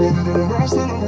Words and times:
Baby, 0.00 0.14
the 0.16 0.46
last 0.48 0.76
that 0.76 0.88
I 0.88 0.99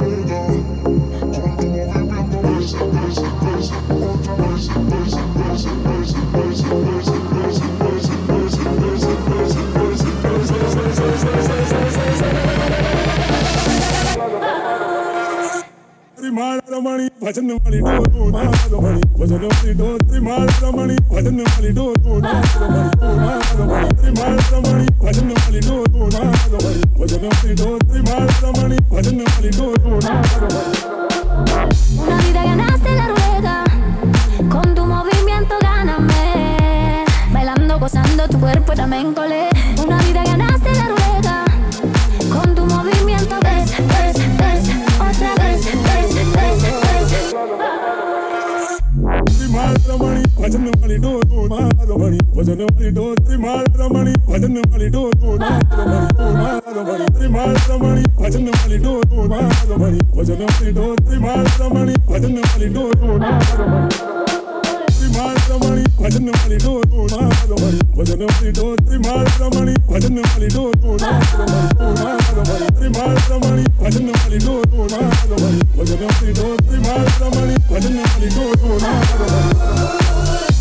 Una 31.97 32.17
vida 32.19 32.45
ganaste 32.45 32.97
la 32.97 33.09
rueda. 33.09 33.65
Con 34.51 34.75
tu 34.75 34.85
movimiento 34.85 35.55
gáname. 35.63 37.05
Bailando, 37.33 37.79
gozando 37.79 38.29
tu 38.29 38.39
cuerpo 38.39 38.75
también 38.75 39.15
colega. 39.15 39.42
भजन 52.43 52.61
वाली 52.61 52.89
door 52.91 53.19
त्रिमाल 53.27 53.65
रमणी 53.79 54.13
भजन 54.29 54.57
वाली 54.71 54.87
door 54.95 55.11
रमणी 56.77 57.05
त्रिमाल 57.19 57.53
रमणी 57.69 58.03
भजन 58.19 58.49
वाली 58.49 58.79
door 58.85 59.03
रमणी 59.71 60.01
भजन 60.17 60.43
वाली 60.43 60.71
डोर 60.79 60.97
त्रिमाल 61.07 61.45
रमणी 61.61 61.95
भजन 62.09 62.35
वाली 62.39 62.69
डोर 62.75 62.93
त्रिमाल 64.97 65.37
रमणी 65.51 65.85
भजन 66.01 66.27
वाली 66.31 66.57
डोर 66.65 66.83
रमणी 67.53 67.79
भजन 67.97 68.23
वाली 68.25 68.51
डोर 68.59 68.75
त्रिमाल 68.89 69.27
रमणी 69.43 69.75
भजन 69.91 70.19
वाली 70.19 70.49
डोर 70.55 70.73
रमणी 72.39 72.69
त्रिमाल 72.79 73.17
रमणी 73.31 73.65
भजन 73.83 74.09
वाली 74.17 74.39
डोर 74.47 74.63
रमणी 75.31 75.61
भजन 75.79 76.03
वाली 76.05 76.33
डोर 76.41 76.57
त्रिमाल 76.67 77.07
रमणी 77.23 77.55
भजन 77.71 77.97
वाली 78.01 78.29
door 78.35 78.55
Ramani 78.73 80.52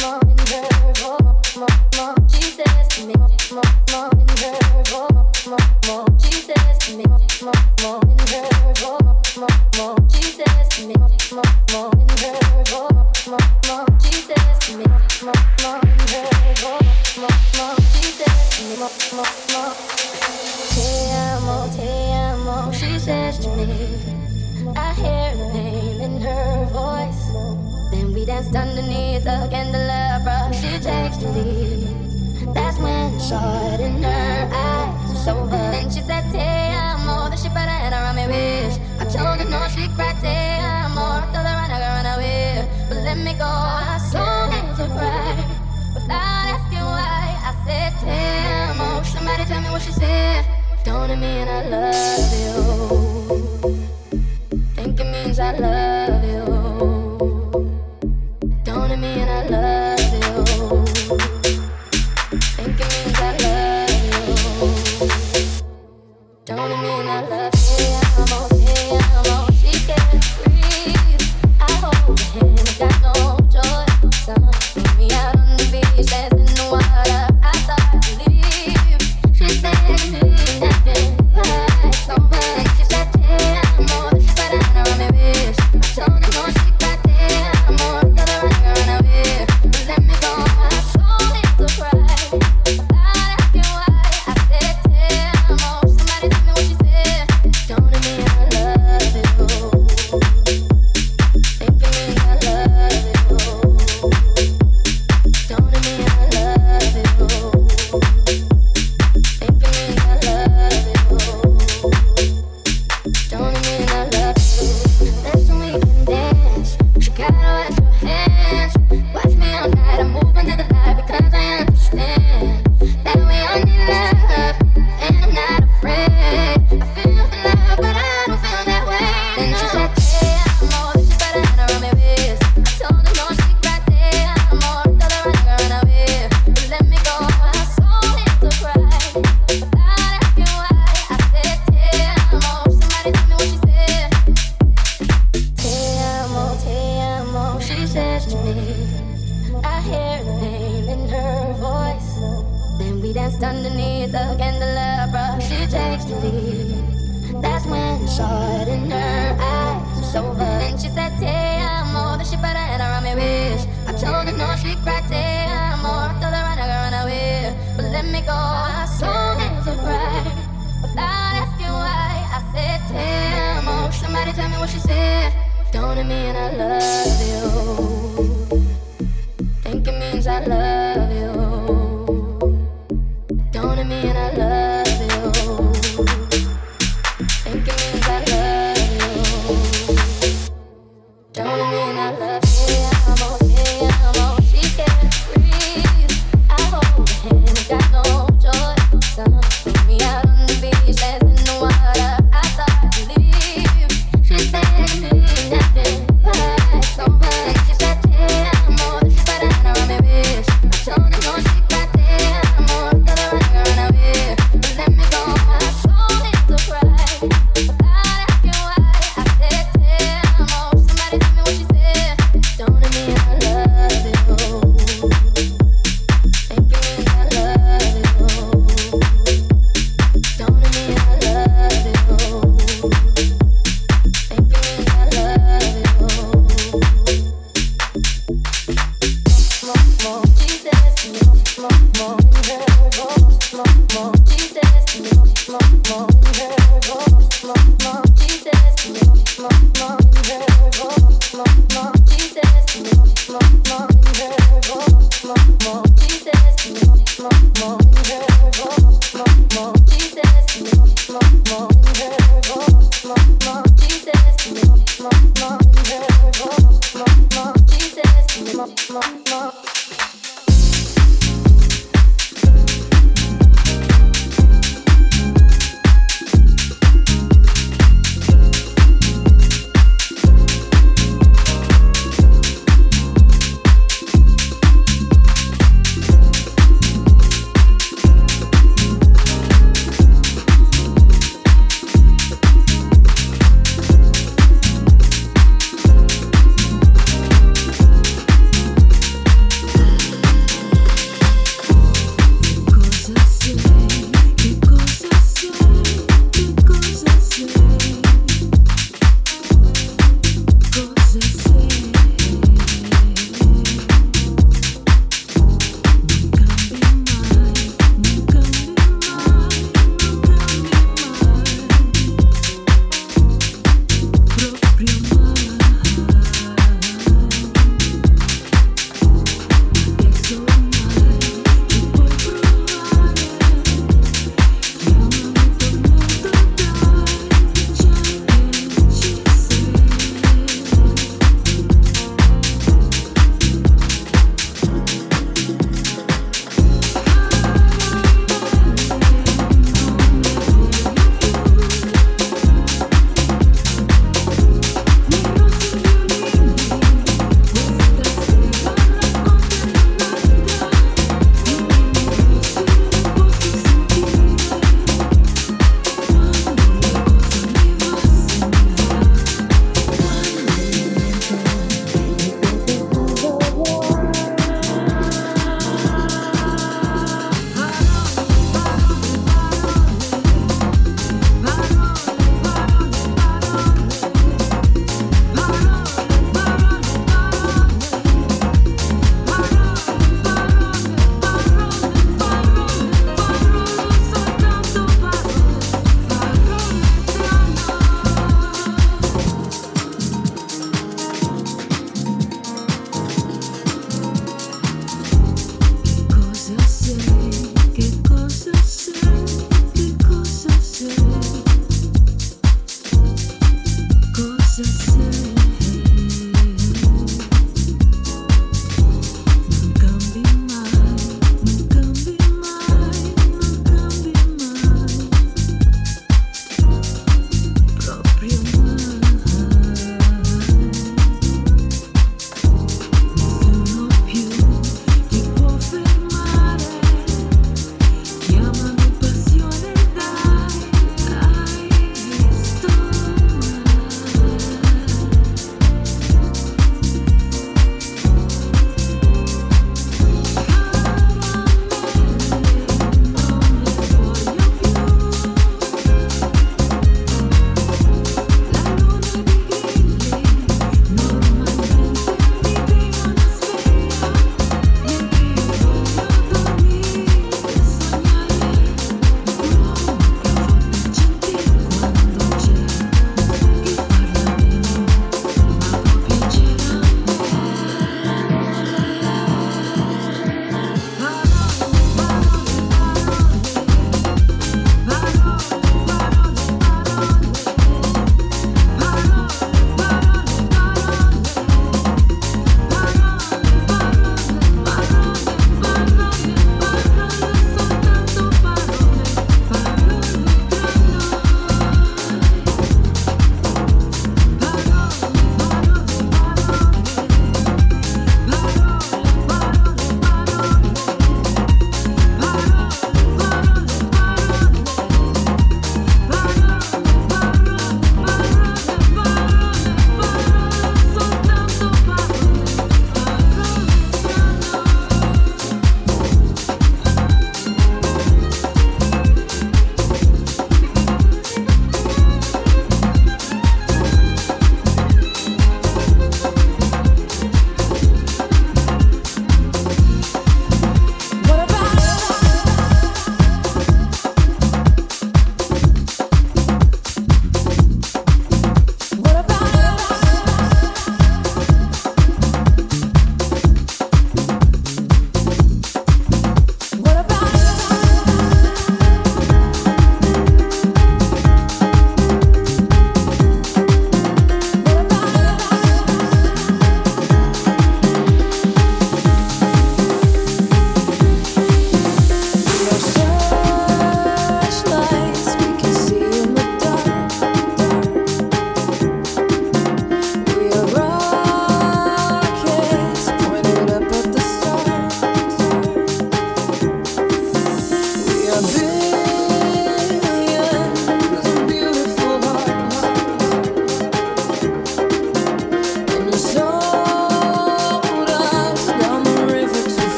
love. 0.00 0.33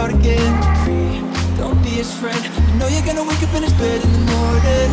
out 0.00 0.10
again. 0.10 0.52
Don't 1.58 1.80
be 1.82 1.90
his 1.90 2.12
friend. 2.18 2.42
You 2.68 2.74
know 2.78 2.88
you're 2.88 3.04
gonna 3.04 3.22
wake 3.22 3.42
up 3.42 3.54
in 3.54 3.62
his 3.62 3.72
bed 3.74 4.02
in 4.02 4.12
the 4.12 4.24
morning. 4.32 4.90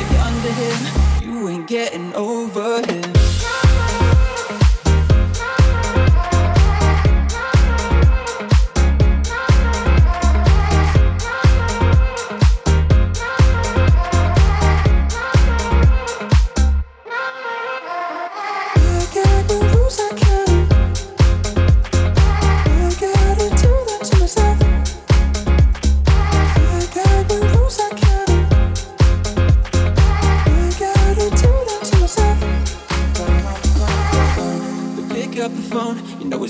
If 0.00 0.06
you're 0.12 0.26
under 0.32 0.52
him, 0.62 0.78
you 1.22 1.48
ain't 1.48 1.66
getting 1.66 2.14
over 2.14 2.80
him. 2.90 3.67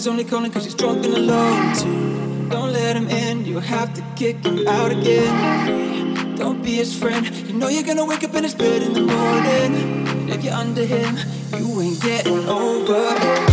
only 0.08 0.24
calling 0.24 0.50
cause 0.50 0.64
he's 0.64 0.74
drunk 0.74 1.04
and 1.04 1.14
alone 1.14 1.74
too. 1.74 2.48
Don't 2.48 2.72
let 2.72 2.96
him 2.96 3.08
in, 3.08 3.44
you'll 3.44 3.60
have 3.60 3.92
to 3.94 4.02
kick 4.16 4.36
him 4.44 4.66
out 4.66 4.90
again. 4.90 6.34
Don't 6.36 6.62
be 6.62 6.76
his 6.76 6.98
friend, 6.98 7.26
you 7.46 7.52
know 7.52 7.68
you're 7.68 7.82
gonna 7.82 8.06
wake 8.06 8.24
up 8.24 8.34
in 8.34 8.44
his 8.44 8.54
bed 8.54 8.82
in 8.82 8.92
the 8.94 9.02
morning. 9.02 10.28
If 10.28 10.42
you're 10.44 10.54
under 10.54 10.84
him, 10.84 11.16
you 11.56 11.80
ain't 11.80 12.00
getting 12.00 12.48
over 12.48 13.18
him 13.18 13.47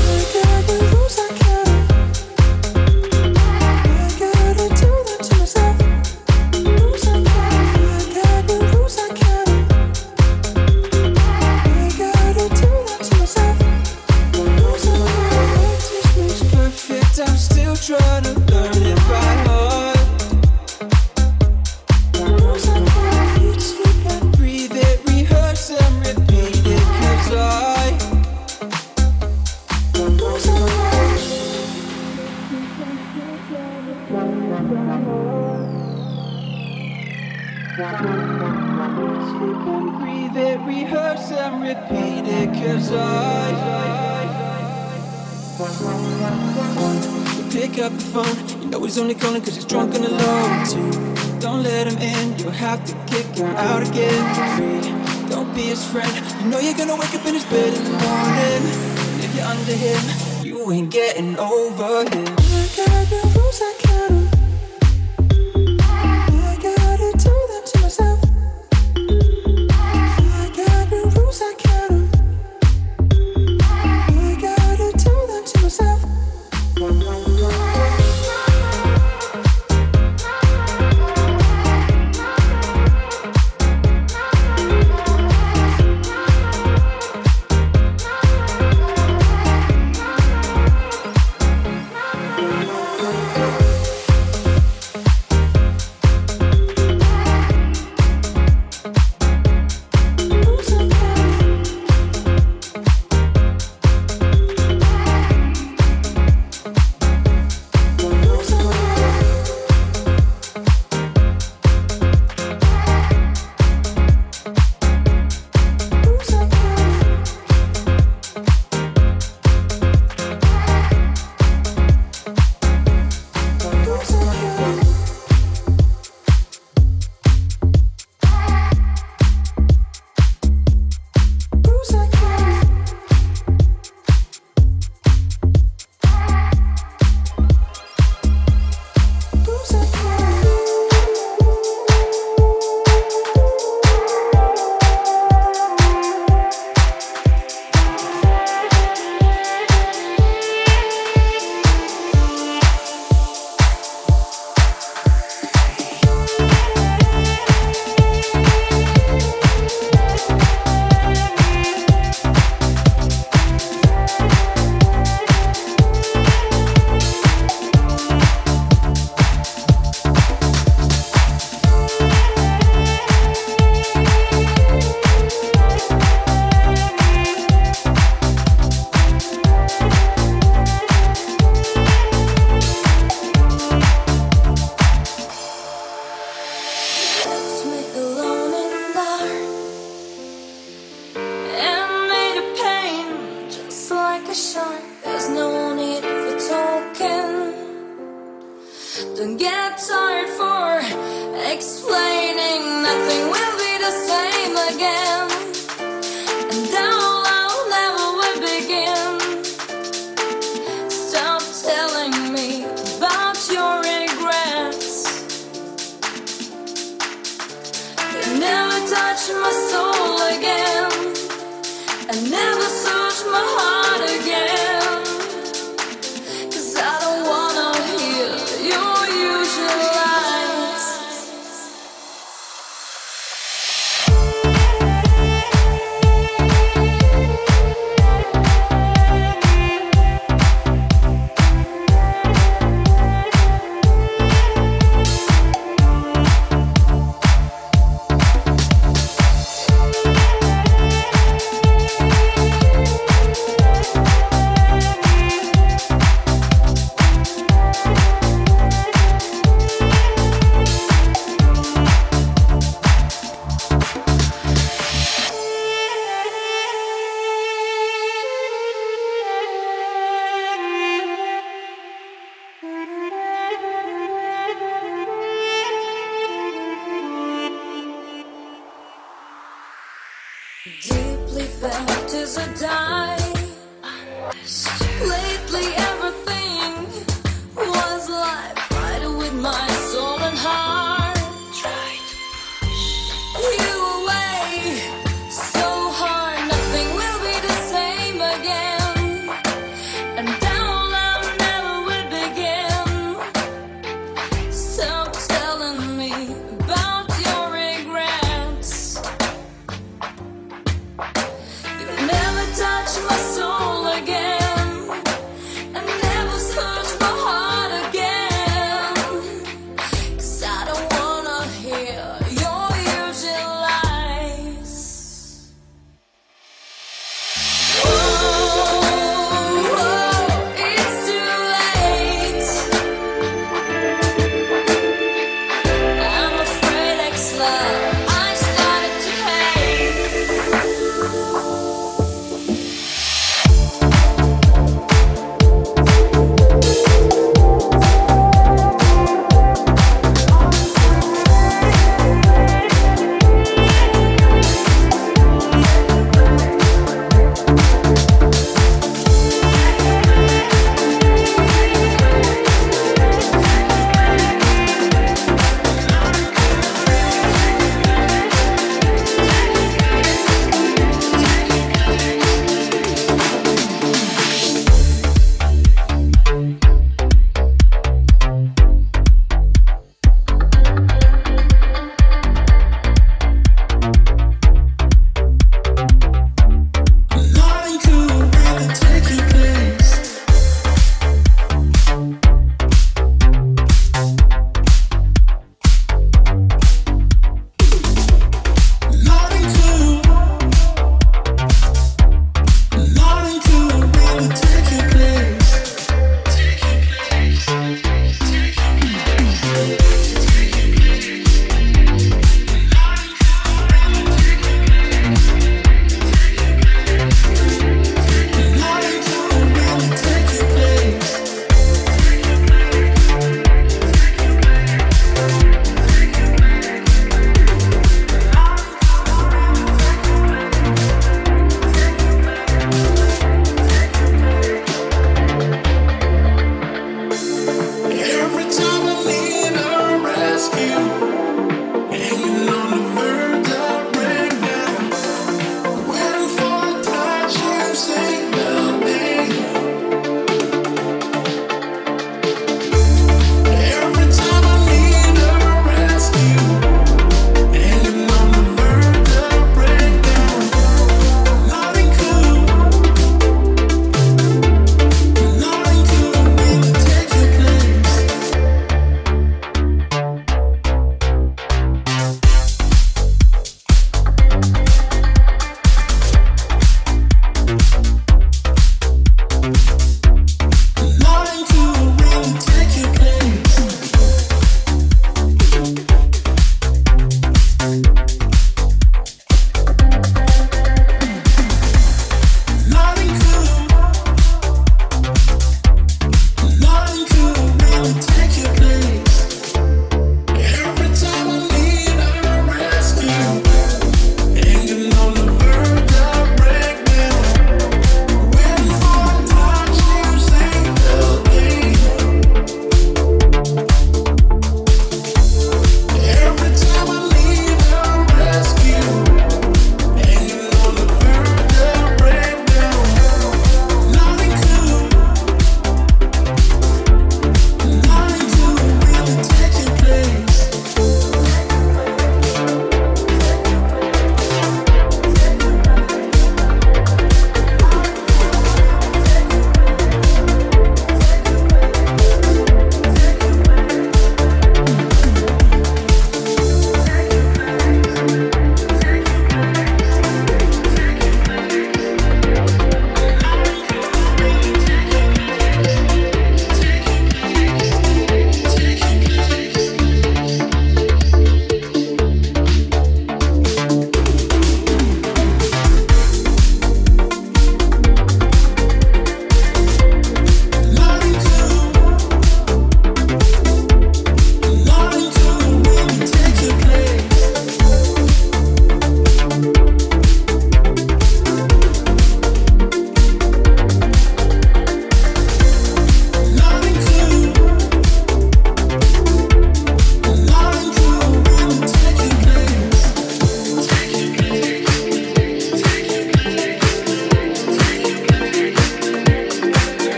friend. 55.84 56.14
You 56.42 56.50
know 56.50 56.60
you're 56.60 56.78
gonna 56.78 56.96
wake 56.96 57.14
up 57.14 57.26
in 57.26 57.34
his 57.34 57.46
bed 57.46 57.74
in 57.74 57.84
the 57.84 57.90
morning. 57.90 58.64
And 59.12 59.24
if 59.24 59.36
you're 59.36 59.46
under 59.46 59.74
him, 59.74 60.46
you 60.46 60.72
ain't 60.72 60.92
getting 60.92 61.38
over 61.38 62.04
him. 62.04 62.36
I 62.38 62.70
got 62.76 63.12
no 63.12 63.42
rules, 63.42 63.62
I 63.62 63.85